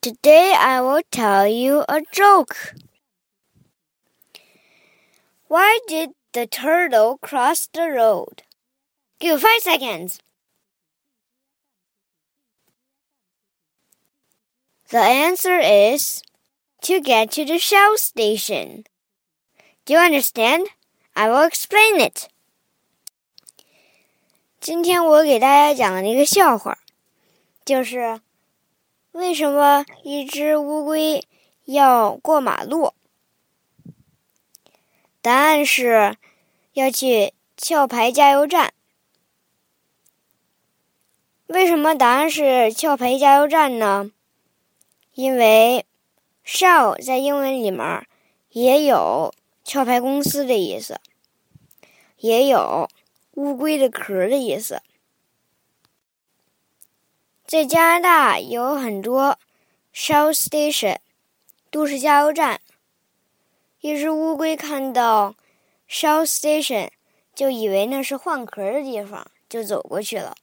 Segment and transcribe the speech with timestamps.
[0.00, 2.74] Today I will tell you a joke.
[5.48, 8.42] Why did the turtle cross the road?
[9.20, 10.18] Give you five seconds.
[14.88, 16.22] The answer is
[16.82, 18.84] to get to the Shell station.
[19.84, 20.66] Do you understand?
[21.14, 22.28] I will explain it.
[24.60, 26.78] 今天我给大家讲的一个笑话，
[27.64, 28.20] 就是
[29.17, 31.25] 为什么一只乌龟
[31.65, 32.93] 要过马路？
[35.23, 36.15] 答案是
[36.73, 38.75] 要去壳牌加油站。
[41.47, 44.11] 为什么答案是壳牌加油站呢？
[45.15, 45.87] 因为
[46.45, 48.07] “shell” 在英文里面
[48.51, 49.33] 也有
[49.65, 51.01] 壳牌公司的意思，
[52.17, 52.87] 也有
[53.31, 54.83] 乌龟的壳的意思。
[57.47, 59.39] 在加拿大有很多
[59.95, 60.97] Shell Station，
[61.71, 62.59] 都市加油站。
[63.79, 65.33] 一只乌龟看到
[65.89, 66.89] Shell Station，
[67.33, 70.35] 就以为那是换壳的地方，就走过去了。